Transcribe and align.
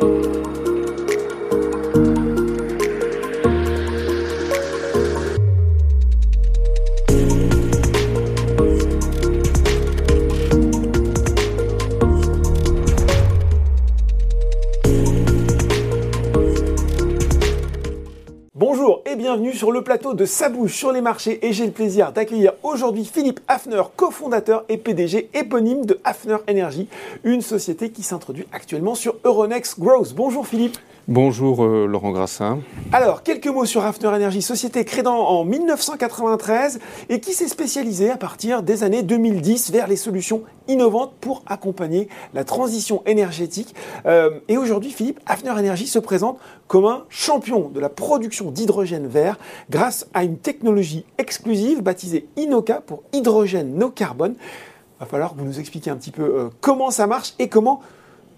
Thank 0.00 0.24
you. 0.24 0.29
Sur 19.60 19.72
le 19.72 19.84
plateau 19.84 20.14
de 20.14 20.24
Sabouche 20.24 20.74
sur 20.74 20.90
les 20.90 21.02
marchés 21.02 21.46
et 21.46 21.52
j'ai 21.52 21.66
le 21.66 21.72
plaisir 21.72 22.12
d'accueillir 22.12 22.54
aujourd'hui 22.62 23.04
Philippe 23.04 23.40
Hafner, 23.46 23.82
cofondateur 23.94 24.64
et 24.70 24.78
PDG 24.78 25.28
éponyme 25.34 25.84
de 25.84 26.00
Hafner 26.02 26.38
Energy, 26.48 26.88
une 27.24 27.42
société 27.42 27.90
qui 27.90 28.02
s'introduit 28.02 28.46
actuellement 28.52 28.94
sur 28.94 29.16
Euronext 29.22 29.78
Growth. 29.78 30.14
Bonjour 30.14 30.46
Philippe. 30.46 30.78
Bonjour 31.10 31.64
euh, 31.64 31.86
Laurent 31.86 32.12
Grassin. 32.12 32.60
Alors, 32.92 33.24
quelques 33.24 33.48
mots 33.48 33.64
sur 33.64 33.84
Hafner 33.84 34.06
Energy, 34.06 34.42
société 34.42 34.84
créée 34.84 35.04
en 35.04 35.44
1993 35.44 36.78
et 37.08 37.18
qui 37.18 37.32
s'est 37.32 37.48
spécialisée 37.48 38.10
à 38.10 38.16
partir 38.16 38.62
des 38.62 38.84
années 38.84 39.02
2010 39.02 39.72
vers 39.72 39.88
les 39.88 39.96
solutions 39.96 40.44
innovantes 40.68 41.12
pour 41.20 41.42
accompagner 41.48 42.08
la 42.32 42.44
transition 42.44 43.02
énergétique. 43.06 43.74
Euh, 44.06 44.38
et 44.46 44.56
aujourd'hui, 44.56 44.92
Philippe, 44.92 45.18
Hafner 45.26 45.50
Energy 45.50 45.88
se 45.88 45.98
présente 45.98 46.38
comme 46.68 46.84
un 46.84 47.02
champion 47.08 47.70
de 47.70 47.80
la 47.80 47.88
production 47.88 48.52
d'hydrogène 48.52 49.08
vert 49.08 49.36
grâce 49.68 50.06
à 50.14 50.22
une 50.22 50.38
technologie 50.38 51.04
exclusive 51.18 51.82
baptisée 51.82 52.28
Inoca 52.36 52.82
pour 52.82 53.02
hydrogène 53.12 53.74
no 53.74 53.90
carbone. 53.90 54.36
Va 55.00 55.06
falloir 55.06 55.34
vous 55.34 55.44
nous 55.44 55.58
expliquiez 55.58 55.90
un 55.90 55.96
petit 55.96 56.12
peu 56.12 56.22
euh, 56.22 56.50
comment 56.60 56.92
ça 56.92 57.08
marche 57.08 57.34
et 57.40 57.48
comment 57.48 57.80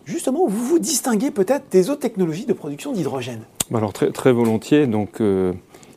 justement, 0.04 0.46
vous 0.46 0.64
vous 0.64 0.78
distinguez 0.78 1.30
peut-être 1.30 1.64
des 1.70 1.90
autres 1.90 2.00
technologies 2.00 2.46
de 2.46 2.52
production 2.52 2.92
d'hydrogène 2.92 3.42
bah 3.70 3.78
Alors 3.78 3.92
très, 3.92 4.10
très 4.10 4.32
volontiers. 4.32 4.86
Donc, 4.86 5.20
euh, 5.20 5.52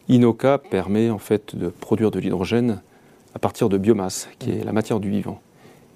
Inoca 0.10 0.58
permet 0.58 1.10
en 1.10 1.18
fait 1.18 1.56
de 1.56 1.70
produire 1.70 2.12
de 2.12 2.20
l'hydrogène 2.20 2.82
à 3.34 3.40
partir 3.40 3.70
de 3.70 3.78
biomasse, 3.78 4.30
qui 4.40 4.52
est 4.52 4.64
la 4.64 4.72
matière 4.72 5.00
du 5.00 5.10
vivant, 5.10 5.42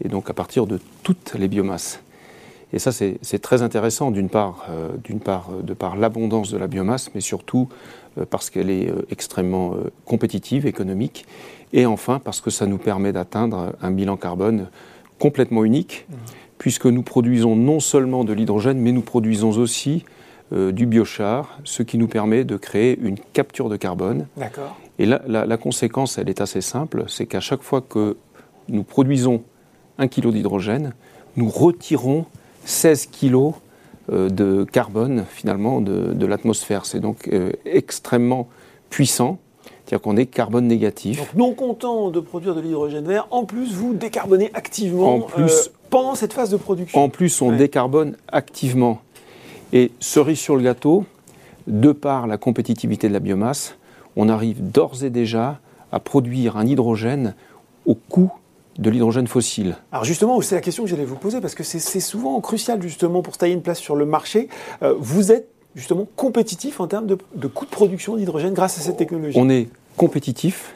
et 0.04 0.10
donc 0.10 0.30
à 0.30 0.34
partir 0.34 0.68
de 0.68 0.80
toutes 1.04 1.34
les 1.36 1.48
biomasses. 1.48 2.02
Et 2.72 2.78
ça, 2.78 2.92
c'est 2.92 3.40
très 3.42 3.64
intéressant, 3.64 4.12
d'une 4.12 4.30
part, 4.30 4.68
euh, 4.70 4.90
part 5.24 5.50
euh, 5.52 5.64
de 5.64 5.74
par 5.74 5.96
l'abondance 5.96 6.52
de 6.52 6.58
la 6.58 6.68
biomasse, 6.68 7.12
mais 7.16 7.22
surtout 7.22 7.70
parce 8.30 8.50
qu'elle 8.50 8.70
est 8.70 8.92
extrêmement 9.12 9.76
compétitive, 10.04 10.66
économique, 10.66 11.26
et 11.72 11.86
enfin 11.86 12.20
parce 12.22 12.42
que 12.42 12.50
ça 12.50 12.66
nous 12.66 12.80
permet 12.80 13.14
d'atteindre 13.14 13.76
un 13.82 13.92
bilan 13.92 14.18
carbone 14.18 14.68
complètement 15.20 15.64
unique. 15.64 16.06
Mmh 16.10 16.16
puisque 16.60 16.86
nous 16.86 17.02
produisons 17.02 17.56
non 17.56 17.80
seulement 17.80 18.24
de 18.24 18.34
l'hydrogène, 18.34 18.78
mais 18.78 18.92
nous 18.92 19.02
produisons 19.02 19.50
aussi 19.50 20.06
euh, 20.54 20.72
du 20.72 20.86
biochar, 20.86 21.58
ce 21.64 21.82
qui 21.82 21.98
nous 21.98 22.08
permet 22.08 22.44
de 22.44 22.58
créer 22.58 23.00
une 23.02 23.18
capture 23.18 23.70
de 23.70 23.78
carbone. 23.78 24.28
D'accord. 24.38 24.78
Et 25.00 25.06
la, 25.06 25.22
la, 25.28 25.58
conséquence, 25.58 26.18
elle 26.18 26.30
est 26.30 26.42
assez 26.42 26.62
simple, 26.62 27.06
c'est 27.08 27.26
qu'à 27.26 27.40
chaque 27.40 27.64
fois 27.64 27.82
que 27.82 28.18
nous 28.68 28.84
produisons 28.84 29.42
un 29.98 30.08
kilo 30.08 30.32
d'hydrogène, 30.32 30.94
nous 31.38 31.50
retirons 31.50 32.26
16 32.66 33.08
kilos 33.08 33.54
euh, 34.12 34.30
de 34.30 34.66
carbone 34.66 35.26
finalement 35.30 35.82
de, 35.82 36.14
de 36.14 36.26
l'atmosphère. 36.26 36.86
C'est 36.86 37.00
donc 37.00 37.30
euh, 37.32 37.52
extrêmement 37.66 38.50
puissant. 38.90 39.40
C'est-à-dire 39.86 40.02
qu'on 40.02 40.18
est 40.18 40.26
carbone 40.26 40.68
négatif. 40.68 41.20
Donc 41.20 41.34
non 41.36 41.54
content 41.54 42.12
de 42.12 42.20
produire 42.20 42.54
de 42.54 42.62
l'hydrogène 42.62 43.06
vert, 43.06 43.28
en 43.32 43.46
plus 43.46 43.74
vous 43.74 43.94
décarbonez 43.94 44.52
activement 44.54 45.16
en 45.16 45.22
plus, 45.22 45.72
pendant 45.90 46.16
cette 46.16 46.34
phase 46.34 46.50
de 46.50 46.58
production. 46.58 47.04
En 47.04 47.10
plus, 47.10 47.42
on 47.42 47.52
décarbone 47.52 48.16
activement. 48.28 49.02
Et 49.74 49.92
cerise 50.00 50.40
sur 50.40 50.56
le 50.56 50.64
gâteau, 50.64 51.06
de 51.68 51.92
par 51.92 52.28
la 52.28 52.38
compétitivité 52.38 53.08
de 53.08 53.14
la 53.14 53.20
biomasse, 53.20 53.76
on 54.16 54.30
arrive 54.30 54.72
d'ores 54.72 55.04
et 55.04 55.10
déjà 55.10 55.60
à 55.92 56.00
produire 56.00 56.58
un 56.58 56.66
hydrogène 56.66 57.36
au 57.86 57.96
coût 57.96 58.32
de 58.78 58.90
l'hydrogène 58.90 59.28
fossile. 59.28 59.76
Alors 59.92 60.06
justement, 60.06 60.40
c'est 60.42 60.56
la 60.56 60.62
question 60.62 60.84
que 60.84 60.90
j'allais 60.90 61.06
vous 61.06 61.16
poser, 61.16 61.42
parce 61.42 61.54
que 61.54 61.64
c'est 61.64 62.00
souvent 62.00 62.40
crucial 62.40 62.82
justement 62.82 63.22
pour 63.22 63.34
se 63.34 63.40
tailler 63.40 63.54
une 63.54 63.62
place 63.62 63.80
sur 63.80 63.96
le 63.96 64.06
marché. 64.06 64.48
Euh, 64.82 64.96
vous 64.98 65.32
êtes 65.32 65.50
justement 65.76 66.08
compétitif 66.16 66.80
en 66.80 66.88
termes 66.88 67.06
de, 67.06 67.16
coût 67.48 67.66
de 67.66 67.70
production 67.70 68.16
d'hydrogène 68.16 68.54
grâce 68.54 68.78
à 68.80 68.82
cette 68.82 68.98
technologie 68.98 69.38
On 69.40 69.50
est 69.50 69.70
compétitif, 69.98 70.74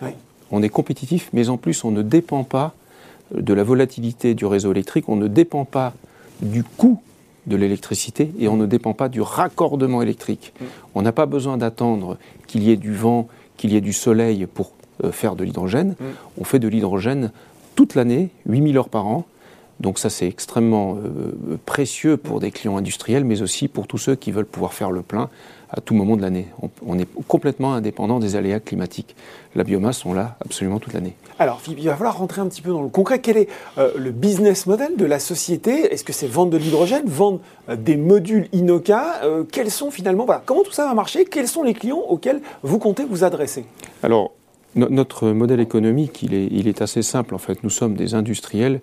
on 0.52 0.62
est 0.62 0.70
compétitif, 0.70 1.30
mais 1.34 1.50
en 1.50 1.58
plus 1.58 1.84
on 1.84 1.92
ne 1.92 2.02
dépend 2.02 2.44
pas 2.44 2.74
de 3.32 3.54
la 3.54 3.64
volatilité 3.64 4.34
du 4.34 4.46
réseau 4.46 4.72
électrique, 4.72 5.10
on 5.10 5.16
ne 5.16 5.28
dépend 5.28 5.66
pas 5.66 5.94
du 6.42 6.64
coût 6.64 7.02
de 7.48 7.56
l'électricité 7.56 8.32
et 8.40 8.48
on 8.48 8.56
ne 8.56 8.66
dépend 8.66 8.94
pas 8.94 9.10
du 9.10 9.22
raccordement 9.22 10.02
électrique. 10.02 10.54
Mm. 10.60 10.66
On 10.96 11.02
n'a 11.02 11.12
pas 11.12 11.26
besoin 11.26 11.58
d'attendre 11.58 12.18
qu'il 12.48 12.64
y 12.64 12.72
ait 12.72 12.78
du 12.78 12.94
vent, 12.94 13.28
qu'il 13.58 13.74
y 13.74 13.76
ait 13.76 13.82
du 13.82 13.94
soleil 13.94 14.48
pour 14.48 14.72
euh, 15.04 15.12
faire 15.12 15.36
de 15.36 15.44
l'hydrogène. 15.44 15.90
Mm. 16.00 16.06
On 16.40 16.44
fait 16.44 16.60
de 16.60 16.68
l'hydrogène 16.68 17.32
toute 17.76 17.96
l'année, 17.96 18.30
8000 18.46 18.78
heures 18.78 18.90
par 18.90 19.08
an. 19.08 19.26
Donc 19.80 20.00
ça 20.00 20.10
c'est 20.10 20.28
extrêmement 20.28 20.98
euh, 21.04 21.58
précieux 21.66 22.16
pour 22.16 22.40
des 22.40 22.52
clients 22.52 22.78
industriels, 22.78 23.26
mais 23.26 23.42
aussi 23.42 23.68
pour 23.68 23.88
tous 23.88 23.98
ceux 23.98 24.16
qui 24.16 24.32
veulent 24.32 24.46
pouvoir 24.46 24.74
faire 24.74 24.92
le 24.92 25.02
plein 25.02 25.30
à 25.76 25.82
tout 25.82 25.96
moment 25.96 26.16
de 26.16 26.22
l'année. 26.22 26.48
On, 26.86 27.00
est 27.00 27.08
complètement 27.28 27.74
indépendant 27.74 28.20
des 28.20 28.36
aléas 28.36 28.60
climatiques. 28.60 29.16
La 29.56 29.64
biomasse, 29.64 30.06
on 30.06 30.14
l'a 30.14 30.38
absolument 30.46 30.80
toute 30.80 30.94
l'année. 30.94 31.16
Alors, 31.40 31.62
il 31.68 31.86
va 31.86 31.96
falloir 31.96 32.18
rentrer 32.18 32.42
un 32.42 32.48
petit 32.48 32.62
peu 32.62 32.70
dans 32.70 32.84
le 32.84 32.90
concret. 32.90 33.20
Quel 33.20 33.38
est 33.38 33.50
euh, 33.80 33.92
le 33.98 34.12
business 34.12 34.68
model 34.68 34.96
de 34.96 35.06
la 35.06 35.20
société? 35.20 35.92
Est-ce 35.92 36.04
que 36.04 36.14
c'est 36.14 36.28
vendre 36.28 36.52
de 36.52 36.58
l'hydrogène, 36.58 37.08
vendre 37.08 37.40
euh, 37.70 37.76
des 37.76 37.98
modules 37.98 38.48
Inoca 38.54 39.24
euh, 39.24 39.44
Quels 39.52 39.72
sont 39.72 39.90
finalement, 39.90 40.26
voilà, 40.26 40.44
comment 40.46 40.64
tout 40.64 40.72
ça 40.72 40.86
va 40.86 40.94
marcher? 40.94 41.26
Quels 41.26 41.48
sont 41.48 41.64
les 41.64 41.74
clients 41.74 42.04
auxquels 42.08 42.42
vous 42.62 42.78
comptez 42.78 43.04
vous 43.04 43.24
adresser? 43.24 43.66
Alors, 44.04 44.32
notre 44.76 45.30
modèle 45.30 45.60
économique, 45.60 46.24
il 46.24 46.34
est, 46.34 46.48
il 46.52 46.68
est 46.68 46.82
assez 46.82 47.02
simple. 47.02 47.36
En 47.36 47.40
fait, 47.40 47.64
nous 47.64 47.70
sommes 47.70 47.96
des 47.96 48.16
industriels 48.16 48.82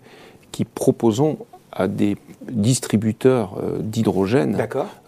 qui 0.53 0.65
proposons 0.65 1.39
à 1.73 1.89
des 1.89 2.17
distributeurs 2.51 3.57
euh, 3.63 3.79
d'hydrogène 3.81 4.59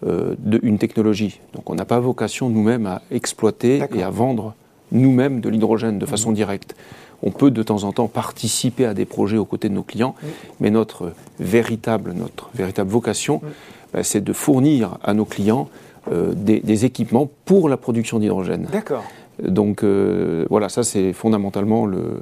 euh, 0.05 0.35
une 0.61 0.77
technologie. 0.77 1.39
Donc 1.53 1.69
on 1.69 1.75
n'a 1.75 1.85
pas 1.85 1.99
vocation 1.99 2.49
nous-mêmes 2.49 2.85
à 2.85 3.01
exploiter 3.11 3.81
et 3.93 4.03
à 4.03 4.09
vendre 4.09 4.53
nous-mêmes 4.91 5.39
de 5.41 5.49
l'hydrogène 5.49 5.99
de 5.99 6.05
façon 6.05 6.29
mhm. 6.29 6.35
directe. 6.35 6.75
On 7.21 7.31
peut 7.31 7.51
de 7.51 7.63
temps 7.63 7.83
en 7.83 7.93
temps 7.93 8.07
participer 8.07 8.85
à 8.85 8.93
des 8.93 9.05
projets 9.05 9.37
aux 9.37 9.45
côtés 9.45 9.69
de 9.69 9.73
nos 9.73 9.83
clients, 9.83 10.13
mais 10.59 10.69
notre 10.69 11.13
véritable, 11.39 12.11
notre 12.13 12.49
véritable 12.53 12.89
vocation, 12.89 13.41
bah, 13.93 14.03
c'est 14.03 14.21
de 14.21 14.33
fournir 14.33 14.97
à 15.03 15.13
nos 15.13 15.23
clients 15.23 15.69
euh, 16.11 16.33
des, 16.35 16.59
des, 16.59 16.83
équipements 16.83 17.29
pour 17.45 17.69
la 17.69 17.77
production 17.77 18.19
d'hydrogène. 18.19 18.67
D'accord. 18.71 19.03
Donc 19.41 19.83
voilà, 19.83 20.69
ça 20.69 20.83
c'est 20.83 21.11
fondamentalement 21.13 21.85
le, 21.85 22.21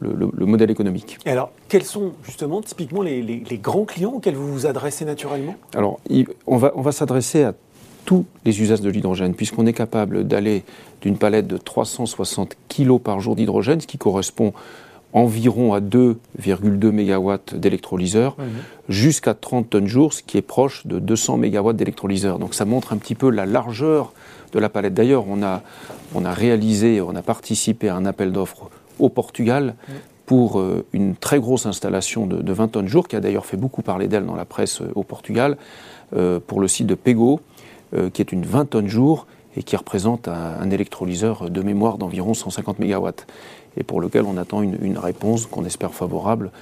le, 0.00 0.46
modèle 0.46 0.70
économique. 0.70 1.18
Et 1.26 1.30
alors, 1.30 1.52
quels 1.68 1.84
sont 1.84 2.12
justement 2.22 2.62
typiquement 2.62 3.02
les, 3.02 3.60
grands 3.62 3.84
clients 3.84 4.12
auxquels 4.12 4.34
vous 4.34 4.52
vous 4.52 4.66
adressez 4.66 5.04
naturellement? 5.04 5.56
Alors, 5.74 6.00
on 6.46 6.56
va, 6.56 6.72
on 6.74 6.82
va 6.82 6.92
s'adresser 6.92 7.44
à 7.44 7.54
tous 8.04 8.24
les 8.44 8.60
usages 8.60 8.80
de 8.80 8.90
l'hydrogène, 8.90 9.34
puisqu'on 9.34 9.66
est 9.66 9.72
capable 9.72 10.26
d'aller 10.26 10.64
d'une 11.02 11.16
palette 11.16 11.46
de 11.46 11.56
360 11.56 12.56
kg 12.68 12.98
par 12.98 13.20
jour 13.20 13.36
d'hydrogène, 13.36 13.80
ce 13.80 13.86
qui 13.86 13.98
correspond 13.98 14.52
environ 15.12 15.74
à 15.74 15.80
2,2 15.80 16.90
MW 16.90 17.58
d'électrolyseurs, 17.58 18.36
mhm. 18.38 18.46
jusqu'à 18.88 19.34
30 19.34 19.70
tonnes 19.70 19.86
jour, 19.86 20.12
ce 20.12 20.22
qui 20.22 20.38
est 20.38 20.42
proche 20.42 20.86
de 20.86 20.98
200 20.98 21.38
MW 21.38 21.72
d'électrolyseurs. 21.72 22.38
Donc 22.38 22.54
ça 22.54 22.64
montre 22.64 22.92
un 22.92 22.96
petit 22.96 23.14
peu 23.14 23.30
la 23.30 23.46
largeur 23.46 24.12
de 24.52 24.58
la 24.58 24.68
palette. 24.68 24.94
D'ailleurs, 24.94 25.24
on 25.28 25.42
a, 25.42 25.62
on 26.14 26.24
a 26.24 26.32
réalisé, 26.32 27.00
on 27.00 27.14
a 27.16 27.22
participé 27.22 27.88
à 27.88 27.96
un 27.96 28.06
appel 28.06 28.32
d'offres 28.32 28.70
au 29.00 29.08
Portugal 29.08 29.74
pour 30.30 30.60
euh, 30.60 30.86
une 30.92 31.16
très 31.16 31.40
grosse 31.40 31.66
installation 31.66 32.24
de, 32.24 32.52
20 32.52 32.68
tonnes 32.68 32.86
jour, 32.86 33.08
qui 33.08 33.16
a 33.16 33.20
d'ailleurs 33.20 33.46
fait 33.46 33.56
beaucoup 33.56 33.82
parler 33.82 34.06
d'elle 34.06 34.26
dans 34.26 34.36
la 34.36 34.44
presse 34.44 34.80
euh, 34.80 34.92
au 34.94 35.02
Portugal, 35.02 35.56
euh, 36.14 36.38
pour 36.38 36.60
le 36.60 36.68
site 36.68 36.86
de 36.86 36.94
Pego, 36.94 37.40
qui 38.12 38.22
est 38.22 38.30
une 38.30 38.44
20 38.44 38.66
tonnes 38.66 38.86
jour 38.86 39.26
et 39.56 39.64
qui 39.64 39.74
représente 39.74 40.28
un, 40.28 40.70
électrolyseur 40.70 41.50
de 41.50 41.60
mémoire 41.60 41.98
d'environ 41.98 42.34
150 42.34 42.78
MW 42.78 43.08
et 43.76 43.82
pour 43.82 44.00
lequel 44.00 44.22
on 44.26 44.36
attend 44.36 44.62
une, 44.62 44.96
réponse 44.96 45.46
qu'on 45.46 45.64
espère 45.64 45.92
favorable 45.92 46.52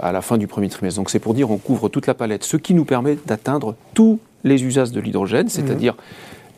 à 0.00 0.10
la 0.10 0.20
fin 0.20 0.36
du 0.36 0.48
premier 0.48 0.68
trimestre. 0.68 0.98
Donc 0.98 1.10
c'est 1.10 1.20
pour 1.20 1.32
dire 1.32 1.52
on 1.52 1.58
couvre 1.58 1.88
toute 1.88 2.08
la 2.08 2.14
palette, 2.14 2.42
ce 2.42 2.56
qui 2.56 2.74
nous 2.74 2.84
permet 2.84 3.16
d'atteindre 3.24 3.76
tous 3.94 4.18
les 4.42 4.64
usages 4.64 4.90
de 4.90 5.00
l'hydrogène, 5.00 5.48
c'est-à-dire 5.48 5.94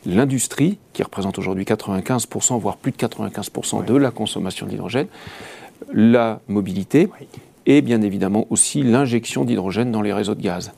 l'industrie, 0.05 0.77
qui 0.93 1.03
représente 1.03 1.37
aujourd'hui 1.37 1.65
95%, 1.65 2.59
voire 2.59 2.77
plus 2.77 2.91
de 2.91 2.97
95% 2.97 3.85
de 3.85 3.95
la 3.95 4.11
consommation 4.11 4.65
d'hydrogène, 4.65 5.07
la 5.93 6.41
mobilité 6.47 7.09
et 7.65 7.81
bien 7.81 8.01
évidemment 8.01 8.47
aussi 8.49 8.81
l'injection 8.83 9.45
d'hydrogène 9.45 9.91
dans 9.91 10.01
les 10.01 10.13
réseaux 10.13 10.35
de 10.35 10.41
gaz. 10.41 10.71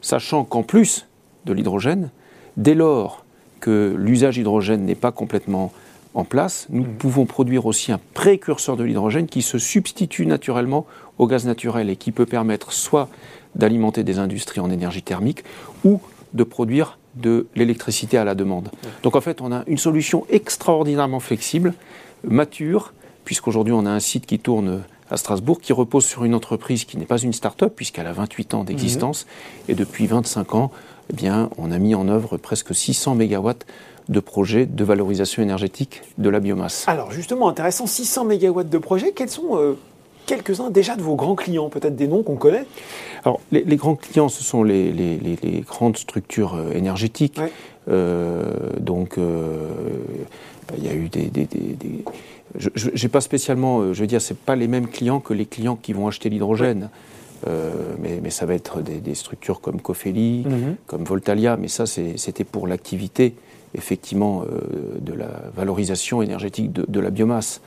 Sachant 0.00 0.44
qu'en 0.44 0.62
plus 0.62 1.06
de 1.46 1.52
l'hydrogène, 1.52 2.10
dès 2.56 2.74
lors 2.74 3.24
que 3.60 3.94
l'usage 3.96 4.36
hydrogène 4.36 4.84
n'est 4.84 4.94
pas 4.94 5.12
complètement 5.12 5.72
en 6.12 6.24
place, 6.24 6.66
nous 6.70 6.82
mmh. 6.82 6.96
pouvons 6.98 7.24
produire 7.24 7.66
aussi 7.66 7.90
un 7.90 8.00
précurseur 8.14 8.76
de 8.76 8.84
l'hydrogène 8.84 9.26
qui 9.26 9.42
se 9.42 9.58
substitue 9.58 10.26
naturellement 10.26 10.86
au 11.18 11.26
gaz 11.26 11.46
naturel 11.46 11.90
et 11.90 11.96
qui 11.96 12.12
peut 12.12 12.26
permettre 12.26 12.72
soit 12.72 13.08
d'alimenter 13.54 14.04
des 14.04 14.18
industries 14.18 14.60
en 14.60 14.70
énergie 14.70 15.02
thermique 15.02 15.44
ou 15.84 16.00
de 16.32 16.44
produire 16.44 16.98
de 17.16 17.46
l'électricité 17.54 18.18
à 18.18 18.24
la 18.24 18.34
demande. 18.34 18.68
Donc 19.02 19.16
en 19.16 19.20
fait, 19.20 19.40
on 19.40 19.52
a 19.52 19.64
une 19.66 19.78
solution 19.78 20.26
extraordinairement 20.30 21.20
flexible, 21.20 21.74
mature, 22.24 22.92
puisqu'aujourd'hui 23.24 23.72
on 23.72 23.86
a 23.86 23.90
un 23.90 24.00
site 24.00 24.26
qui 24.26 24.38
tourne 24.38 24.82
à 25.10 25.16
Strasbourg, 25.16 25.60
qui 25.60 25.72
repose 25.72 26.04
sur 26.04 26.24
une 26.24 26.34
entreprise 26.34 26.84
qui 26.84 26.96
n'est 26.96 27.04
pas 27.04 27.18
une 27.18 27.32
start-up, 27.32 27.72
puisqu'elle 27.76 28.06
a 28.06 28.12
28 28.12 28.54
ans 28.54 28.64
d'existence, 28.64 29.26
mhm. 29.26 29.72
et 29.72 29.74
depuis 29.74 30.06
25 30.06 30.54
ans, 30.54 30.70
eh 31.10 31.12
bien, 31.14 31.50
on 31.58 31.70
a 31.70 31.78
mis 31.78 31.94
en 31.94 32.08
œuvre 32.08 32.36
presque 32.36 32.74
600 32.74 33.14
mégawatts 33.14 33.66
de 34.08 34.20
projets 34.20 34.66
de 34.66 34.84
valorisation 34.84 35.42
énergétique 35.42 36.02
de 36.18 36.28
la 36.28 36.40
biomasse. 36.40 36.84
Alors 36.88 37.10
justement, 37.10 37.48
intéressant, 37.48 37.86
600 37.86 38.24
mégawatts 38.24 38.68
de 38.68 38.78
projets, 38.78 39.12
quels 39.12 39.30
sont 39.30 39.56
euh, 39.56 39.78
quelques-uns 40.26 40.70
déjà 40.70 40.96
de 40.96 41.02
vos 41.02 41.16
grands 41.16 41.34
clients, 41.34 41.68
peut-être 41.68 41.96
des 41.96 42.06
noms 42.06 42.22
qu'on 42.22 42.36
connaît 42.36 42.64
Alors 43.24 43.40
les, 43.52 43.76
grands 43.76 43.96
clients, 43.96 44.28
ce 44.28 44.42
sont 44.42 44.62
les, 44.62 45.64
grandes 45.66 45.96
structures 45.96 46.54
euh, 46.54 46.72
énergétiques. 46.72 47.40
Euh, 47.88 48.44
donc 48.80 49.18
bah, 49.18 50.74
il 50.78 50.84
y 50.84 50.88
a 50.88 50.94
eu 50.94 51.08
des... 51.08 51.30
je 52.56 52.90
n'ai 52.90 53.08
pas 53.08 53.20
spécialement, 53.20 53.92
je 53.92 54.00
veux 54.00 54.06
dire, 54.06 54.22
c'est 54.22 54.38
pas 54.38 54.56
les 54.56 54.68
mêmes 54.68 54.88
clients 54.88 55.20
que 55.20 55.34
les 55.34 55.46
clients 55.46 55.76
qui 55.76 55.92
vont 55.92 56.08
acheter 56.08 56.30
l'hydrogène. 56.30 56.88
mais, 58.00 58.30
ça 58.30 58.46
va 58.46 58.54
être 58.54 58.80
des, 58.80 59.14
structures 59.14 59.60
comme 59.60 59.80
Cofeli, 59.80 60.44
mhm. 60.46 60.76
comme 60.86 61.04
Voltalia, 61.04 61.58
mais 61.58 61.68
ça 61.68 61.84
c'était 61.86 62.44
pour 62.44 62.66
l'activité 62.66 63.34
effectivement 63.74 64.42
euh, 64.42 64.98
de 65.00 65.12
la 65.12 65.28
valorisation 65.54 66.22
énergétique 66.22 66.72
de, 66.72 67.00
la 67.00 67.10
biomasse. 67.10 67.60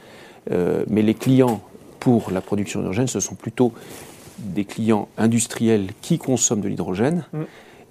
Euh, 0.51 0.85
mais 0.89 1.01
les 1.01 1.13
clients 1.13 1.61
pour 2.07 2.31
la 2.31 2.39
production 2.39 2.79
d'hydrogène, 2.79 3.07
ce 3.07 3.19
sont 3.19 3.35
plutôt 3.35 3.73
des 4.39 4.63
clients 4.63 5.09
industriels 5.17 5.87
qui 6.01 6.17
consomment 6.17 6.61
de 6.61 6.69
l'hydrogène. 6.69 7.25
Mm. 7.33 7.39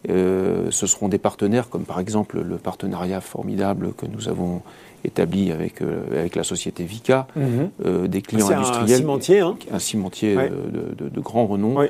Euh, 0.09 0.71
ce 0.71 0.87
seront 0.87 1.09
des 1.09 1.19
partenaires 1.19 1.69
comme 1.69 1.85
par 1.85 1.99
exemple 2.01 2.41
le 2.41 2.57
partenariat 2.57 3.21
formidable 3.21 3.93
que 3.95 4.07
nous 4.07 4.29
avons 4.29 4.63
établi 5.05 5.53
avec, 5.53 5.83
avec 5.83 6.35
la 6.35 6.45
société 6.45 6.85
Vica, 6.85 7.27
mm-hmm. 7.37 8.07
des 8.07 8.23
clients 8.23 8.49
industriels. 8.51 8.95
Un 8.95 8.99
cimentier. 8.99 9.41
Hein. 9.41 9.57
Un 9.71 9.79
cimentier 9.79 10.37
de, 10.37 11.21
grand 11.21 11.47
renom. 11.47 11.87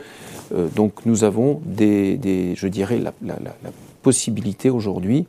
donc 0.75 1.06
nous 1.06 1.25
avons 1.25 1.61
des, 1.64 2.55
je 2.56 2.67
dirais, 2.67 2.99
la, 2.99 3.12
la 3.23 3.70
possibilité 4.02 4.69
aujourd'hui 4.70 5.26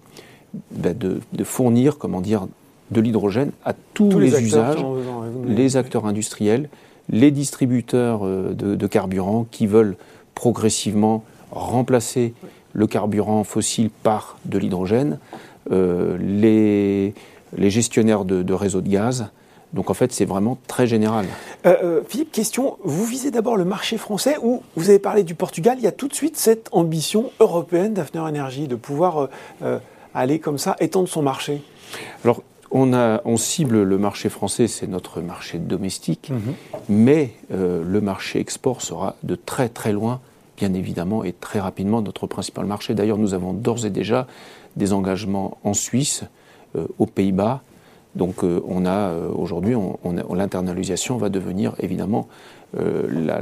bah, 0.72 0.94
de, 0.94 1.44
fournir, 1.44 1.98
comment 1.98 2.22
dire, 2.22 2.48
de 2.92 3.02
l'hydrogène 3.02 3.52
à 3.66 3.74
tous, 3.94 4.20
les, 4.20 4.42
usages, 4.42 4.84
les 5.46 5.78
acteurs 5.78 6.06
industriels, 6.06 6.70
les 7.10 7.32
distributeurs 7.32 8.26
euh, 8.26 8.54
de, 8.54 8.88
carburant 8.88 9.46
qui 9.50 9.68
veulent 9.68 9.96
progressivement 10.36 11.24
remplacer 11.52 12.34
le 12.74 12.88
carburant 12.88 13.44
fossile 13.44 13.90
par 13.90 14.38
de 14.46 14.58
l'hydrogène, 14.58 15.20
euh, 15.72 16.18
les, 16.20 17.14
les, 17.58 17.70
gestionnaires 17.70 18.26
de, 18.26 18.54
réseaux 18.54 18.82
de 18.82 18.90
gaz. 18.90 19.30
Donc 19.74 19.90
en 19.90 19.94
fait, 19.94 20.14
c'est 20.14 20.26
vraiment 20.26 20.58
très 20.68 20.88
général. 20.88 21.26
Euh, 21.66 22.02
Philippe, 22.08 22.32
question, 22.32 22.78
vous 22.84 23.06
visez 23.06 23.32
d'abord 23.32 23.58
le 23.58 23.66
marché 23.66 23.98
français 23.98 24.38
ou 24.42 24.62
vous 24.76 24.90
avez 24.90 25.00
parlé 25.00 25.24
du 25.24 25.36
Portugal, 25.36 25.76
il 25.78 25.84
y 25.84 25.88
a 25.88 25.92
tout 25.92 26.08
de 26.08 26.14
suite 26.14 26.38
cette 26.38 26.70
ambition 26.72 27.32
européenne 27.40 27.94
d'Afner 27.94 28.22
Energy 28.22 28.68
de 28.68 28.76
pouvoir 28.76 29.30
aller 30.14 30.40
comme 30.40 30.58
ça 30.58 30.76
étendre 30.80 31.10
son 31.10 31.22
marché? 31.22 31.62
Alors, 32.24 32.44
on, 32.72 32.94
a, 32.94 33.22
on, 33.26 33.38
cible 33.38 33.84
le 33.84 33.98
marché 33.98 34.30
français, 34.30 34.68
c'est 34.68 34.88
notre 34.88 35.22
marché 35.22 35.58
domestique, 35.58 36.30
mhm. 36.30 36.54
mais 36.90 37.32
euh, 37.52 37.84
le 37.86 38.02
marché 38.02 38.40
export 38.40 38.82
sera 38.82 39.16
de 39.24 39.36
très 39.36 39.70
très 39.70 39.92
loin, 39.92 40.20
bien 40.58 40.74
évidemment, 40.74 41.24
et 41.24 41.34
très 41.34 41.60
rapidement 41.60 42.02
notre 42.02 42.28
principal 42.28 42.66
marché. 42.66 42.94
D'ailleurs, 42.94 43.18
nous 43.18 43.34
avons 43.34 43.54
d'ores 43.54 43.86
et 43.86 43.90
déjà 43.90 44.28
des 44.76 44.94
engagements 44.94 45.58
en 45.64 45.74
Suisse, 45.74 46.24
euh, 46.76 46.86
aux 47.00 47.06
Pays-Bas. 47.06 47.62
Donc, 48.16 48.44
euh, 48.44 48.62
on 48.68 48.86
a 48.86 49.14
aujourd'hui, 49.36 49.76
on, 49.76 49.98
l'internalisation 50.34 51.18
va 51.18 51.30
devenir 51.30 51.76
évidemment 51.80 52.28
la, 52.74 53.40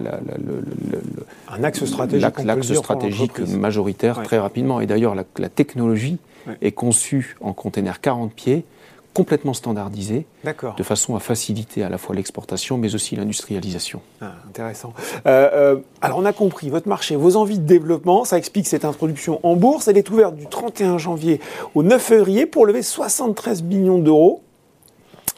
un 1.50 1.64
axe 1.64 1.84
stratégique, 1.86 2.44
l'axe 2.44 2.74
stratégique 2.74 3.40
majoritaire 3.40 4.22
très 4.22 4.38
rapidement. 4.38 4.82
Et 4.82 4.86
d'ailleurs, 4.86 5.16
la, 5.16 5.50
technologie 5.50 6.18
est 6.62 6.74
conçu 6.74 7.36
en 7.42 7.54
container 7.54 8.02
40 8.02 8.34
pieds, 8.34 8.66
complètement 9.16 9.54
standardisé, 9.54 10.28
de 10.44 10.84
façon 10.84 11.16
à 11.16 11.20
faciliter 11.22 11.84
à 11.84 11.90
la 11.90 11.98
fois 11.98 12.14
l'exportation, 12.14 12.78
mais 12.78 12.96
aussi 12.96 13.16
l'industrialisation. 13.16 14.02
Ah, 14.20 14.34
intéressant. 14.50 14.94
Euh, 15.26 15.50
euh, 15.54 15.78
alors 16.02 16.20
on 16.20 16.26
a 16.26 16.34
compris 16.34 16.70
votre 16.70 16.90
marché, 16.90 17.16
vos 17.16 17.38
envies 17.38 17.58
de 17.58 17.66
développement, 17.66 18.26
ça 18.26 18.38
explique 18.38 18.68
cette 18.68 18.84
introduction 18.84 19.40
en 19.44 19.56
bourse. 19.56 19.88
Elle 19.88 19.98
est 19.98 20.10
ouverte 20.10 20.36
du 20.36 20.48
31 20.48 20.98
janvier 20.98 21.40
au 21.76 21.82
9 21.82 22.02
février 22.02 22.46
pour 22.46 22.66
lever 22.66 22.82
73 22.82 23.64
millions 23.64 24.00
d'euros. 24.00 24.44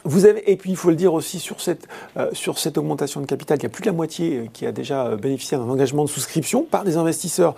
Vous 0.08 0.24
avez, 0.24 0.50
et 0.50 0.56
puis 0.56 0.70
il 0.70 0.76
faut 0.76 0.88
le 0.88 0.96
dire 0.96 1.12
aussi 1.12 1.38
sur 1.38 1.60
cette, 1.60 1.86
euh, 2.16 2.30
sur 2.32 2.58
cette 2.58 2.78
augmentation 2.78 3.20
de 3.20 3.26
capital, 3.26 3.58
il 3.58 3.64
y 3.64 3.66
a 3.66 3.68
plus 3.68 3.82
de 3.82 3.86
la 3.88 3.92
moitié 3.92 4.36
euh, 4.36 4.46
qui 4.50 4.64
a 4.64 4.72
déjà 4.72 5.06
euh, 5.06 5.16
bénéficié 5.16 5.58
d'un 5.58 5.68
engagement 5.68 6.02
de 6.02 6.08
souscription 6.08 6.62
par 6.62 6.84
des 6.84 6.96
investisseurs 6.96 7.54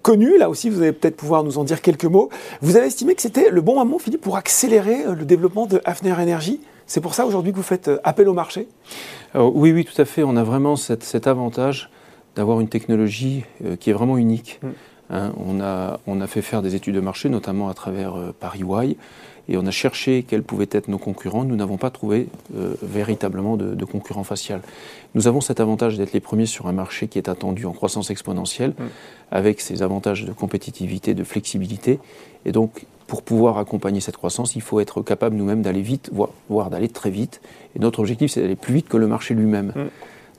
connus. 0.00 0.38
Là 0.38 0.48
aussi, 0.48 0.70
vous 0.70 0.80
allez 0.80 0.92
peut-être 0.92 1.16
pouvoir 1.16 1.44
nous 1.44 1.58
en 1.58 1.64
dire 1.64 1.82
quelques 1.82 2.06
mots. 2.06 2.30
Vous 2.62 2.76
avez 2.76 2.86
estimé 2.86 3.14
que 3.14 3.20
c'était 3.20 3.50
le 3.50 3.60
bon 3.60 3.74
moment, 3.74 3.98
Philippe, 3.98 4.22
pour 4.22 4.38
accélérer 4.38 5.04
le 5.14 5.26
développement 5.26 5.66
de 5.66 5.82
Hafner 5.84 6.12
Energy? 6.12 6.60
C'est 6.86 7.02
pour 7.02 7.14
ça 7.14 7.26
aujourd'hui 7.26 7.52
que 7.52 7.58
vous 7.58 7.62
faites 7.62 7.90
appel 8.02 8.28
au 8.28 8.32
marché? 8.32 8.66
Oui, 9.34 9.72
oui, 9.72 9.84
tout 9.84 10.00
à 10.00 10.06
fait. 10.06 10.22
On 10.22 10.36
a 10.36 10.44
vraiment 10.44 10.76
cet 10.76 11.26
avantage 11.26 11.90
d'avoir 12.34 12.60
une 12.60 12.68
technologie 12.68 13.44
qui 13.78 13.90
est 13.90 13.92
vraiment 13.92 14.16
unique. 14.16 14.58
Mm. 14.62 14.68
Hein. 15.10 15.32
on, 15.44 15.60
a, 15.60 16.00
on 16.06 16.20
a 16.20 16.26
fait 16.26 16.42
faire 16.42 16.62
des 16.62 16.74
études 16.74 16.94
de 16.94 17.00
marché, 17.00 17.28
notamment 17.28 17.68
à 17.68 17.74
travers 17.74 18.14
Paris 18.40 18.60
Y 18.60 18.96
et 19.48 19.56
on 19.56 19.66
a 19.66 19.70
cherché 19.70 20.24
quels 20.28 20.42
pouvaient 20.42 20.68
être 20.70 20.88
nos 20.88 20.98
concurrents. 20.98 21.44
Nous 21.44 21.56
n'avons 21.56 21.78
pas 21.78 21.90
trouvé 21.90 22.28
euh, 22.56 22.74
véritablement 22.82 23.56
de, 23.56 23.74
de, 23.74 23.84
concurrent 23.84 24.24
facial. 24.24 24.60
Nous 25.14 25.26
avons 25.26 25.40
cet 25.40 25.58
avantage 25.58 25.96
d'être 25.96 26.12
les 26.12 26.20
premiers 26.20 26.46
sur 26.46 26.66
un 26.66 26.72
marché 26.72 27.08
qui 27.08 27.18
est 27.18 27.28
attendu 27.28 27.64
en 27.64 27.72
croissance 27.72 28.10
exponentielle, 28.10 28.74
mm. 28.78 28.84
avec 29.30 29.60
ses 29.60 29.82
avantages 29.82 30.24
de 30.24 30.32
compétitivité, 30.32 31.14
de 31.14 31.24
flexibilité. 31.24 31.98
Et 32.44 32.52
donc, 32.52 32.84
pour 33.06 33.22
pouvoir 33.22 33.56
accompagner 33.56 34.00
cette 34.00 34.18
croissance, 34.18 34.54
il 34.54 34.60
faut 34.60 34.80
être 34.80 35.00
capable 35.00 35.34
nous-mêmes 35.34 35.62
d'aller 35.62 35.80
vite, 35.80 36.10
voire, 36.12 36.68
d'aller 36.68 36.88
très 36.88 37.10
vite. 37.10 37.40
Et 37.74 37.78
notre 37.78 38.00
objectif, 38.00 38.30
c'est 38.30 38.42
d'aller 38.42 38.56
plus 38.56 38.74
vite 38.74 38.88
que 38.88 38.98
le 38.98 39.06
marché 39.06 39.32
lui-même. 39.32 39.72
Mm. 39.74 39.88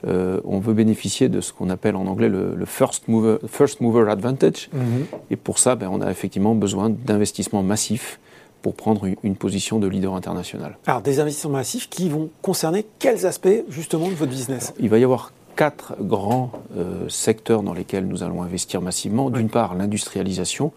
Euh, 0.08 0.40
on 0.46 0.60
veut 0.60 0.74
bénéficier 0.74 1.30
de 1.30 1.42
ce 1.42 1.52
qu'on 1.52 1.70
appelle 1.70 1.96
en 1.96 2.08
anglais 2.08 2.30
le, 2.30 2.66
first, 2.66 3.08
mover, 3.08 3.38
first 3.48 3.82
mover 3.82 4.10
advantage. 4.10 4.70
Mm-hmm. 4.74 5.18
Et 5.32 5.36
pour 5.36 5.60
ça, 5.60 5.76
ben, 5.76 5.90
on 5.92 6.02
a 6.02 6.10
effectivement 6.10 6.56
besoin 6.56 6.90
d'investissements 6.90 7.64
massifs 7.64 8.20
pour 8.62 8.76
prendre 8.76 9.08
une 9.24 9.36
position 9.36 9.80
de 9.80 9.88
leader 9.88 10.16
international. 10.16 10.78
Alors, 10.86 11.02
des 11.02 11.20
investissements 11.20 11.54
massifs 11.54 11.90
qui 11.90 12.10
vont 12.10 12.30
concerner 12.42 12.86
quels 13.00 13.26
aspects 13.26 13.64
justement 13.70 14.10
de 14.10 14.14
votre 14.14 14.32
business? 14.32 14.74
Il 14.80 14.90
va 14.90 14.98
y 14.98 15.04
avoir 15.04 15.32
quatre 15.56 15.96
grands 16.02 16.52
euh, 16.78 17.08
secteurs 17.10 17.64
dans 17.64 17.74
lesquels 17.74 18.06
nous 18.06 18.24
allons 18.24 18.44
investir 18.44 18.82
massivement. 18.82 19.30
D'une 19.30 19.50
part, 19.50 19.76
l'industrialisation. 19.76 20.72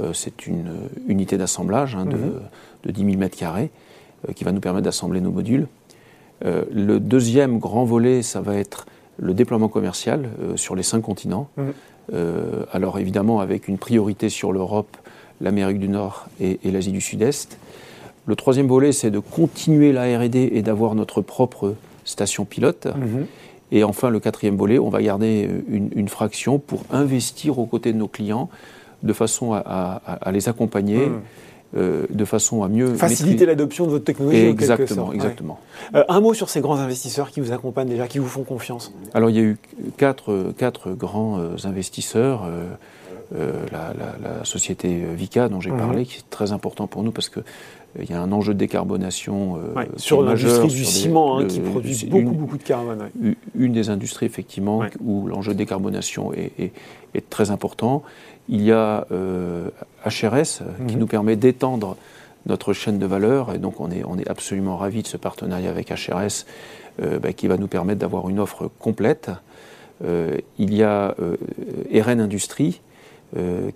Euh, 0.00 0.12
c'est 0.12 0.46
une 0.46 0.72
unité 1.08 1.38
d'assemblage 1.38 1.96
hein, 1.96 2.04
de, 2.04 2.16
mhm. 2.16 2.40
de, 2.84 2.90
10 2.90 3.18
000 3.18 3.22
m2 3.22 3.68
qui 4.34 4.44
va 4.44 4.52
nous 4.52 4.60
permettre 4.60 4.84
d'assembler 4.84 5.20
nos 5.20 5.30
modules. 5.30 5.68
Euh, 6.44 6.64
le 6.72 7.00
deuxième 7.00 7.58
grand 7.58 7.84
volet, 7.84 8.22
ça 8.22 8.40
va 8.40 8.56
être 8.56 8.86
le 9.18 9.32
déploiement 9.32 9.68
commercial 9.68 10.28
sur 10.56 10.76
les 10.76 10.82
cinq 10.82 11.00
continents. 11.00 11.48
Mhm. 11.56 11.72
alors 12.72 12.98
évidemment 13.00 13.40
avec 13.40 13.66
une 13.66 13.78
priorité 13.78 14.28
sur 14.28 14.52
l'Europe 14.52 14.96
l'Amérique 15.40 15.78
du 15.78 15.88
Nord 15.88 16.26
et, 16.40 16.58
l'Asie 16.64 16.92
du 16.92 17.00
Sud-Est. 17.00 17.58
Le 18.26 18.36
troisième 18.36 18.66
volet, 18.66 18.92
c'est 18.92 19.10
de 19.10 19.18
continuer 19.18 19.92
la 19.92 20.18
RD 20.18 20.36
et 20.36 20.62
d'avoir 20.62 20.94
notre 20.94 21.20
propre 21.20 21.74
station 22.04 22.44
pilote. 22.44 22.86
Mhm. 22.86 23.26
Et 23.72 23.84
enfin, 23.84 24.10
le 24.10 24.20
quatrième 24.20 24.56
volet, 24.56 24.78
on 24.78 24.88
va 24.88 25.02
garder 25.02 25.48
une, 25.68 26.08
fraction 26.08 26.58
pour 26.58 26.84
investir 26.90 27.58
aux 27.58 27.66
côtés 27.66 27.92
de 27.92 27.98
nos 27.98 28.08
clients 28.08 28.48
de 29.02 29.12
façon 29.12 29.52
à, 29.54 30.30
les 30.32 30.48
accompagner. 30.48 31.06
Mhm. 31.06 31.20
Euh, 31.76 32.06
de 32.10 32.24
façon 32.24 32.62
à 32.62 32.68
mieux 32.68 32.94
faciliter 32.94 33.44
l'adoption 33.44 33.86
de 33.86 33.90
votre 33.90 34.04
technologie. 34.04 34.46
Exactement, 34.46 35.12
exactement. 35.12 35.58
Euh, 35.96 36.04
un 36.08 36.20
mot 36.20 36.32
sur 36.32 36.48
ces 36.48 36.60
grands 36.60 36.78
investisseurs 36.78 37.30
qui 37.32 37.40
vous 37.40 37.50
accompagnent 37.50 37.88
déjà, 37.88 38.06
qui 38.06 38.20
vous 38.20 38.28
font 38.28 38.44
confiance. 38.44 38.94
Alors 39.14 39.30
il 39.30 39.36
y 39.36 39.40
a 39.40 39.42
eu 39.42 39.58
quatre, 39.96 40.52
quatre 40.56 40.92
grands 40.92 41.38
euh, 41.38 41.56
investisseurs. 41.64 42.48
Euh, 43.34 43.52
la, 43.72 44.44
société 44.44 45.04
Vica 45.16 45.48
dont 45.48 45.60
j'ai 45.60 45.72
mhm. 45.72 45.78
parlé, 45.78 46.04
qui 46.04 46.18
est 46.18 46.30
très 46.30 46.52
important 46.52 46.86
pour 46.86 47.02
nous 47.02 47.10
parce 47.10 47.28
que 47.28 47.40
il 48.00 48.10
y 48.10 48.12
a 48.14 48.20
un 48.20 48.32
enjeu 48.32 48.54
de 48.54 48.58
décarbonation 48.58 49.56
euh, 49.56 49.84
sur 49.96 50.22
l'industrie 50.22 50.68
du 50.68 50.84
ciment 50.84 51.38
hein, 51.38 51.46
qui 51.46 51.60
produit 51.60 52.06
beaucoup, 52.06 52.30
beaucoup 52.30 52.58
de 52.58 52.62
carbone. 52.62 53.10
Une 53.54 53.72
des 53.72 53.90
industries 53.90 54.26
effectivement 54.26 54.82
où 55.04 55.26
l'enjeu 55.26 55.52
de 55.52 55.58
décarbonation 55.58 56.32
est, 56.32 56.72
très 57.30 57.50
important. 57.50 58.02
Il 58.48 58.62
y 58.62 58.72
a 58.72 59.06
HRS 60.04 60.62
qui 60.86 60.94
mhm. 60.94 60.98
nous 60.98 61.06
permet 61.06 61.36
d'étendre 61.36 61.96
notre 62.46 62.72
chaîne 62.72 62.98
de 62.98 63.06
valeur 63.06 63.54
et 63.54 63.58
donc 63.58 63.80
on 63.80 63.90
est, 63.90 64.04
on 64.04 64.18
est 64.18 64.28
absolument 64.28 64.76
ravis 64.76 65.02
de 65.02 65.08
ce 65.08 65.16
partenariat 65.16 65.70
avec 65.70 65.90
HRS 65.90 66.44
bah, 67.20 67.32
qui 67.32 67.46
va 67.48 67.56
nous 67.56 67.68
permettre 67.68 68.00
d'avoir 68.00 68.28
une 68.28 68.38
offre 68.38 68.70
complète. 68.78 69.30
il 70.04 70.74
y 70.74 70.82
a 70.82 71.14
RN 71.92 72.20
Industrie 72.20 72.80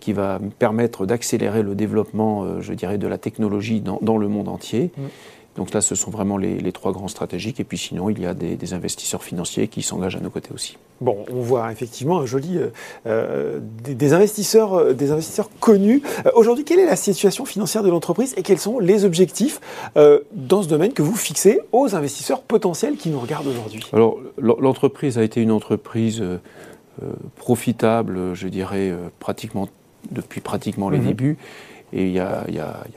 qui 0.01 0.13
va 0.13 0.41
permettre 0.59 1.07
d'accélérer 1.07 1.63
le 1.63 1.75
développement, 1.75 2.61
je 2.61 2.73
dirais, 2.73 2.99
de 2.99 3.07
la 3.07 3.19
technologie 3.19 3.81
dans, 3.81 4.19
le 4.19 4.29
monde 4.29 4.49
entier. 4.49 4.91
Mm. 4.97 5.03
Donc 5.57 5.75
là, 5.75 5.81
ce 5.81 5.95
sont 5.95 6.11
vraiment 6.11 6.39
les, 6.39 6.73
trois 6.73 6.93
grands 6.93 7.09
stratégiques. 7.09 7.61
Et 7.61 7.65
puis 7.65 7.77
sinon, 7.77 8.09
il 8.09 8.21
y 8.21 8.27
a 8.27 8.35
des, 8.35 8.73
investisseurs 8.73 9.25
financiers 9.25 9.69
qui 9.69 9.83
s'engagent 9.83 10.17
à 10.17 10.21
nos 10.21 10.31
côtés 10.31 10.51
aussi. 10.55 10.79
Bon, 11.01 11.25
on 11.31 11.41
voit 11.41 11.73
effectivement 11.73 12.21
un 12.21 12.27
joli 12.27 12.57
euh, 12.57 12.69
euh, 13.07 13.59
des, 13.61 14.13
investisseurs, 14.13 14.75
euh, 14.75 14.93
des 14.93 15.11
investisseurs 15.11 15.51
connus. 15.59 16.03
Aujourd'hui, 16.35 16.65
quelle 16.65 16.79
est 16.79 16.87
la 16.87 16.97
situation 16.97 17.45
financière 17.45 17.83
de 17.83 17.91
l'entreprise 17.91 18.35
et 18.37 18.43
quels 18.43 18.59
sont 18.59 18.79
les 18.79 19.05
objectifs 19.05 19.61
dans 19.97 20.63
ce 20.63 20.69
domaine 20.69 20.93
que 20.93 21.03
vous 21.03 21.17
fixez 21.17 21.61
aux 21.73 21.95
investisseurs 21.95 22.43
potentiels 22.43 22.97
qui 22.97 23.09
nous 23.11 23.19
regardent 23.19 23.49
aujourd'hui? 23.49 23.85
Alors, 23.93 24.19
l'entreprise 24.39 25.19
a 25.19 25.23
été 25.23 25.43
une 25.43 25.51
entreprise 25.51 26.23
profitable, 27.37 28.35
je 28.35 28.49
dirais, 28.49 28.93
pratiquement 29.19 29.69
depuis 30.11 30.41
pratiquement 30.41 30.91
les 30.91 30.99
mhm. 30.99 31.07
débuts. 31.07 31.39
Et 31.93 32.07
il 32.07 32.13
y, 32.13 32.21
a, 32.21 32.45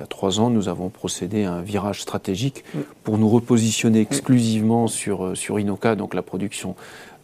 trois 0.08 0.40
ans, 0.40 0.50
nous 0.50 0.70
avons 0.70 0.90
procédé 0.90 1.46
à 1.46 1.54
un 1.54 1.62
virage 1.62 2.02
stratégique 2.02 2.64
mm. 2.74 2.80
pour 3.04 3.18
nous 3.18 3.28
repositionner 3.28 4.00
mm. 4.00 4.04
exclusivement 4.04 4.88
sur, 4.88 5.26
euh, 5.26 5.36
sur 5.36 5.60
Inoca, 5.60 5.96
donc 5.96 6.14
la 6.14 6.22
production 6.22 6.76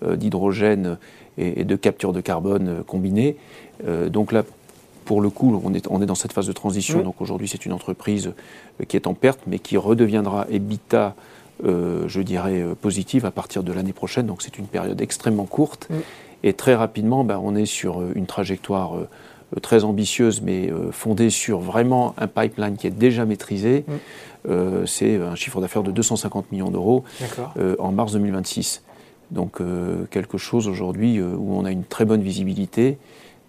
euh, 0.03 0.15
d'hydrogène 0.15 0.97
et, 1.37 1.63
de 1.63 1.75
capture 1.75 2.11
de 2.11 2.21
carbone 2.21 2.67
euh, 2.67 2.83
combinée. 2.83 3.37
donc 4.07 4.31
là, 4.31 4.43
pour 5.05 5.21
le 5.21 5.29
coup, 5.29 5.59
on 5.63 5.73
est, 5.73 5.87
on 5.89 6.01
est 6.01 6.05
dans 6.05 6.15
cette 6.15 6.33
phase 6.33 6.47
de 6.47 6.53
transition. 6.53 6.99
Mm. 6.99 7.03
Donc 7.03 7.21
aujourd'hui, 7.21 7.47
c'est 7.47 7.65
une 7.65 7.73
entreprise 7.73 8.33
qui 8.87 8.95
est 8.95 9.07
en 9.07 9.13
perte, 9.13 9.41
mais 9.45 9.59
qui 9.59 9.77
redeviendra 9.77 10.47
EBITDA, 10.49 11.15
je 11.63 12.21
dirais, 12.21 12.63
positive 12.81 13.25
à 13.25 13.31
partir 13.31 13.63
de 13.63 13.71
l'année 13.73 13.93
prochaine. 13.93 14.25
Donc 14.25 14.41
c'est 14.41 14.57
une 14.57 14.67
période 14.67 15.01
extrêmement 15.01 15.45
courte. 15.45 15.87
Et 16.43 16.53
très 16.53 16.75
rapidement, 16.75 17.23
ben, 17.23 17.39
on 17.43 17.55
est 17.55 17.65
sur 17.65 18.01
une 18.15 18.25
trajectoire 18.25 18.95
euh, 19.55 19.59
très 19.59 19.83
ambitieuse, 19.83 20.41
mais 20.41 20.69
euh, 20.71 20.91
fondée 20.91 21.29
sur 21.29 21.59
vraiment 21.59 22.13
un 22.17 22.27
pipeline 22.27 22.77
qui 22.77 22.87
est 22.87 22.91
déjà 22.91 23.25
maîtrisé. 23.25 23.85
Mm. 23.87 23.93
Euh, 24.49 24.85
c'est 24.85 25.17
un 25.17 25.35
chiffre 25.35 25.59
d'affaires 25.59 25.83
de 25.83 25.91
250 25.91 26.51
millions 26.51 26.71
d'euros 26.71 27.03
en 27.79 27.91
mars 27.91 28.13
2026. 28.13 28.83
Donc 29.31 29.59
quelque 30.09 30.39
chose 30.39 30.67
aujourd'hui 30.67 31.21
où 31.21 31.53
on 31.55 31.63
a 31.63 31.71
une 31.71 31.83
très 31.83 32.03
bonne 32.03 32.23
visibilité 32.23 32.97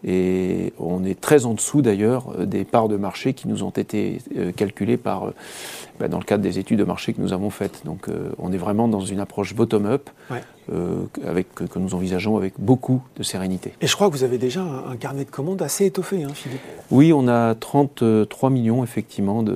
et 0.04 0.72
on 0.78 1.04
est 1.04 1.20
très 1.20 1.44
en 1.44 1.54
dessous 1.54 1.82
d'ailleurs 1.82 2.32
euh, 2.38 2.46
des 2.46 2.64
parts 2.64 2.88
de 2.88 2.96
marché 2.96 3.34
qui 3.34 3.48
nous 3.48 3.62
ont 3.62 3.70
été 3.70 4.18
euh, 4.36 4.50
calculées 4.50 4.96
par, 4.96 5.28
euh, 5.28 5.34
bah, 5.98 6.08
dans 6.08 6.18
le 6.18 6.24
cadre 6.24 6.42
des 6.42 6.58
études 6.58 6.78
de 6.78 6.84
marché 6.84 7.12
que 7.12 7.20
nous 7.20 7.32
avons 7.32 7.50
faites. 7.50 7.82
Donc 7.84 8.08
on 8.38 8.52
est 8.52 8.56
vraiment 8.56 8.88
dans 8.88 9.00
une 9.00 9.20
approche 9.20 9.54
bottom-up 9.54 10.08
avec, 11.26 11.52
que 11.54 11.78
nous 11.78 11.94
envisageons 11.94 12.36
avec 12.36 12.54
beaucoup 12.58 13.02
de 13.16 13.22
sérénité. 13.22 13.72
Et 13.80 13.86
je 13.86 13.94
crois 13.94 14.08
que 14.08 14.12
vous 14.12 14.24
avez 14.24 14.38
déjà 14.38 14.62
un, 14.62 14.96
carnet 14.96 15.24
de 15.24 15.30
commandes 15.30 15.62
assez 15.62 15.86
étoffé, 15.86 16.22
hein, 16.22 16.30
Philippe 16.32 16.60
Oui, 16.90 17.12
on 17.12 17.28
a 17.28 17.54
33 17.54 18.50
millions 18.50 18.84
effectivement 18.84 19.42
de, 19.42 19.54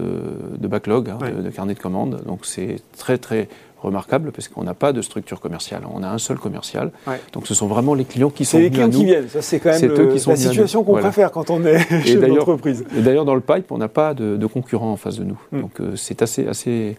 backlog, 0.58 1.10
hein, 1.10 1.18
de, 1.20 1.42
de 1.42 1.50
carnet 1.50 1.74
de 1.74 1.78
commandes. 1.78 2.22
Donc 2.26 2.44
c'est 2.44 2.76
très 2.96 3.18
très 3.18 3.48
remarquable 3.84 4.32
parce 4.32 4.48
qu'on 4.48 4.64
n'a 4.64 4.74
pas 4.74 4.92
de 4.92 5.02
structure 5.02 5.40
commerciale. 5.40 5.82
On 5.92 6.02
a 6.02 6.08
un 6.08 6.18
seul 6.18 6.38
commercial. 6.38 6.90
Donc 7.32 7.46
ce 7.46 7.54
sont 7.54 7.66
vraiment 7.66 7.94
les 7.94 8.04
clients 8.04 8.30
qui 8.30 8.44
sont 8.44 8.58
venus 8.58 8.72
C'est 8.72 8.78
les 8.78 8.88
clients 8.88 8.98
qui 9.00 9.04
viennent. 9.04 9.28
Ça, 9.28 9.42
c'est 9.42 9.60
quand 9.60 9.70
même 9.70 9.92
eux 9.92 10.12
qui 10.12 10.20
sont 10.20 10.30
la 10.30 10.36
situation 10.36 10.84
qu'on 10.84 10.98
préfère 10.98 11.30
quand 11.30 11.50
on 11.50 11.64
est 11.64 11.78
chez 12.04 12.16
l'entreprise. 12.16 12.84
Et 12.96 13.02
d'ailleurs, 13.02 13.24
dans 13.24 13.34
le 13.34 13.40
pipe, 13.40 13.70
on 13.70 13.78
n'a 13.78 13.88
pas 13.88 14.14
de, 14.14 14.46
concurrents 14.46 14.92
en 14.92 14.96
face 14.96 15.18
de 15.18 15.24
nous. 15.24 15.40
Hmm. 15.52 15.60
Donc 15.62 15.80
euh, 15.80 15.96
c'est 15.96 16.22
assez, 16.22 16.46
assez, 16.46 16.96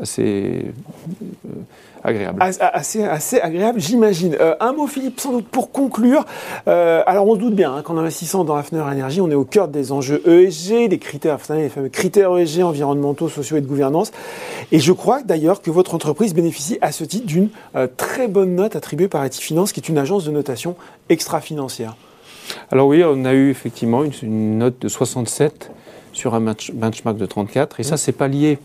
assez 0.00 0.72
euh, 1.46 1.50
agréable. 2.04 2.40
Assez, 2.40 3.04
assez 3.04 3.40
agréable, 3.40 3.80
j'imagine. 3.80 4.36
Euh, 4.40 4.54
un 4.60 4.72
mot, 4.72 4.86
Philippe, 4.86 5.20
sans 5.20 5.32
doute 5.32 5.48
pour 5.48 5.72
conclure. 5.72 6.24
Euh, 6.68 7.02
alors, 7.06 7.26
on 7.26 7.34
se 7.34 7.40
doute 7.40 7.54
bien 7.54 7.74
hein, 7.74 7.82
qu'en 7.82 7.96
investissant 7.96 8.44
dans 8.44 8.54
Hafner 8.54 8.80
Energy, 8.80 9.20
on 9.20 9.30
est 9.30 9.34
au 9.34 9.44
cœur 9.44 9.68
des 9.68 9.92
enjeux 9.92 10.22
ESG, 10.26 10.88
des 10.88 10.98
critères, 10.98 11.38
les 11.50 11.68
fameux 11.68 11.88
critères 11.88 12.36
ESG 12.36 12.62
environnementaux, 12.62 13.28
sociaux 13.28 13.56
et 13.56 13.60
de 13.60 13.66
gouvernance. 13.66 14.12
Et 14.72 14.78
je 14.78 14.92
crois 14.92 15.22
d'ailleurs 15.22 15.62
que 15.62 15.70
votre 15.70 15.94
entreprise 15.94 16.34
bénéficie 16.34 16.78
à 16.80 16.92
ce 16.92 17.04
titre 17.04 17.26
d'une 17.26 17.48
très 17.96 18.28
bonne 18.28 18.54
note 18.54 18.76
attribuée 18.76 19.08
par 19.08 19.24
Etifinance, 19.24 19.72
qui 19.72 19.80
est 19.80 19.88
une 19.88 19.98
agence 19.98 20.24
de 20.24 20.30
notation 20.30 20.76
extra-financière. 21.08 21.96
Alors 22.70 22.86
oui, 22.88 23.02
on 23.04 23.24
a 23.24 23.32
eu 23.32 23.50
effectivement 23.50 24.04
une, 24.04 24.58
note 24.58 24.78
de 24.80 24.88
67 24.88 25.70
sur 26.12 26.34
un 26.34 26.40
benchmark 26.40 27.16
de 27.16 27.26
34, 27.26 27.80
et 27.80 27.82
ça, 27.82 27.96
c'est 27.96 28.12
pas 28.12 28.28
lié 28.28 28.58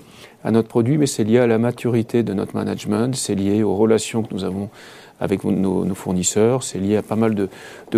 à 0.43 0.51
notre 0.51 0.67
produit, 0.67 0.97
mais 0.97 1.07
c'est 1.07 1.23
lié 1.23 1.39
à 1.39 1.47
la 1.47 1.57
maturité 1.57 2.23
de 2.23 2.33
notre 2.33 2.55
management, 2.55 3.15
c'est 3.15 3.35
lié 3.35 3.63
aux 3.63 3.75
relations 3.75 4.23
que 4.23 4.33
nous 4.33 4.43
avons 4.43 4.69
avec 5.19 5.43
nos, 5.45 5.95
fournisseurs, 5.95 6.63
c'est 6.63 6.79
lié 6.79 6.97
à 6.97 7.01
pas 7.01 7.15
mal 7.15 7.33
de, 7.33 7.47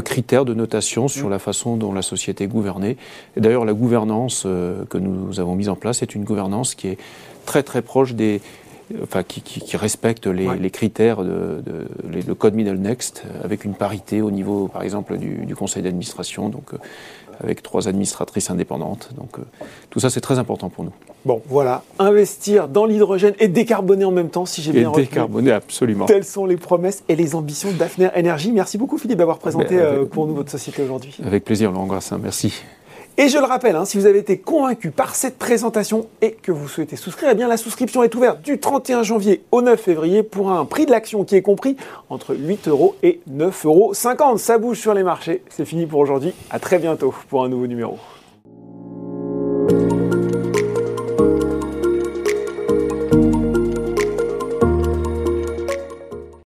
critères 0.01 0.45
de 0.45 0.53
notation 0.53 1.07
sur 1.07 1.27
la 1.27 1.39
façon 1.39 1.75
dont 1.75 1.91
la 1.91 2.03
société 2.03 2.43
est 2.43 2.47
gouvernée. 2.47 2.97
Et 3.35 3.41
d'ailleurs, 3.41 3.65
la 3.65 3.73
gouvernance 3.73 4.43
euh, 4.45 4.85
que 4.85 4.99
nous 4.99 5.39
avons 5.39 5.55
mise 5.55 5.69
en 5.69 5.75
place 5.75 6.03
est 6.03 6.13
une 6.13 6.23
gouvernance 6.23 6.75
qui 6.75 6.89
est 6.89 6.97
très 7.45 7.63
très 7.63 7.81
proche 7.81 8.13
des, 8.13 8.41
enfin, 9.01 9.23
qui, 9.23 9.77
respecte 9.77 10.27
les, 10.27 10.69
critères 10.69 11.23
de, 11.23 11.63
le 12.03 12.35
code 12.35 12.53
Middle 12.53 12.77
Next, 12.77 13.23
avec 13.43 13.65
une 13.65 13.73
parité 13.73 14.21
au 14.21 14.31
niveau, 14.31 14.67
par 14.67 14.83
exemple, 14.83 15.17
du, 15.17 15.55
conseil 15.55 15.83
d'administration. 15.83 16.49
Donc, 16.49 16.73
euh, 16.73 16.77
avec 17.39 17.63
trois 17.63 17.87
administratrices 17.87 18.49
indépendantes. 18.49 19.09
Donc 19.17 19.39
euh, 19.39 19.43
tout 19.89 19.99
ça, 19.99 20.09
c'est 20.09 20.21
très 20.21 20.39
important 20.39 20.69
pour 20.69 20.83
nous. 20.83 20.91
Bon, 21.25 21.41
voilà, 21.47 21.83
investir 21.97 22.67
dans 22.67 22.85
l'hydrogène 22.85 23.33
et 23.39 23.47
décarboner 23.47 24.05
en 24.05 24.11
même 24.11 24.29
temps, 24.29 24.45
si 24.45 24.61
j'ai 24.61 24.71
bien 24.71 24.89
retenu. 24.89 25.05
décarboner, 25.05 25.51
absolument. 25.51 26.05
Telles 26.05 26.23
sont 26.23 26.45
les 26.45 26.57
promesses 26.57 27.03
et 27.09 27.15
les 27.15 27.33
ambitions 27.35 27.71
d'Afner 27.71 28.09
Energy. 28.15 28.51
Merci 28.51 28.77
beaucoup, 28.77 28.97
Philippe, 28.97 29.17
d'avoir 29.17 29.39
présenté 29.39 29.77
ben, 29.77 29.81
euh, 29.81 30.05
pour 30.05 30.27
nous 30.27 30.35
votre 30.35 30.51
société 30.51 30.83
aujourd'hui. 30.83 31.17
Avec 31.25 31.43
plaisir, 31.43 31.71
Laurent 31.71 31.87
Grassin. 31.87 32.19
Merci. 32.21 32.63
Et 33.17 33.29
je 33.29 33.37
le 33.37 33.45
rappelle, 33.45 33.77
hein, 33.77 33.85
si 33.85 33.97
vous 33.97 34.07
avez 34.07 34.19
été 34.19 34.37
convaincu 34.37 34.91
par 34.91 35.15
cette 35.15 35.37
présentation 35.37 36.09
et 36.21 36.31
que 36.33 36.51
vous 36.51 36.67
souhaitez 36.67 36.97
souscrire, 36.97 37.29
eh 37.31 37.35
bien 37.35 37.47
la 37.47 37.55
souscription 37.55 38.03
est 38.03 38.13
ouverte 38.13 38.41
du 38.41 38.59
31 38.59 39.03
janvier 39.03 39.41
au 39.53 39.61
9 39.61 39.79
février 39.79 40.21
pour 40.21 40.51
un 40.51 40.65
prix 40.65 40.85
de 40.85 40.91
l'action 40.91 41.23
qui 41.23 41.37
est 41.37 41.41
compris 41.41 41.77
entre 42.09 42.35
8 42.35 42.67
euros 42.67 42.95
et 43.03 43.21
9,50 43.31 43.67
euros. 43.67 43.93
Ça 44.37 44.57
bouge 44.57 44.79
sur 44.79 44.93
les 44.93 45.03
marchés. 45.03 45.43
C'est 45.49 45.63
fini 45.63 45.85
pour 45.85 46.01
aujourd'hui. 46.01 46.33
À 46.49 46.59
très 46.59 46.77
bientôt 46.77 47.13
pour 47.29 47.45
un 47.45 47.47
nouveau 47.47 47.67
numéro. 47.67 47.97